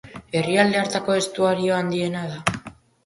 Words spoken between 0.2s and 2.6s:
Herrialde hartako estuario handiena da.